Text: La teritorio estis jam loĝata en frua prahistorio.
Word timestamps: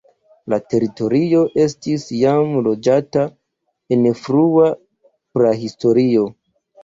La 0.51 0.57
teritorio 0.73 1.41
estis 1.63 2.05
jam 2.21 2.55
loĝata 2.69 3.27
en 3.97 4.09
frua 4.23 4.67
prahistorio. 5.39 6.27